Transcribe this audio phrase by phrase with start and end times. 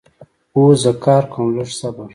[0.55, 2.09] اوس زه کار کوم لږ صبر